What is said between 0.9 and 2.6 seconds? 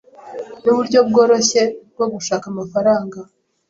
bworoshye bwo gushaka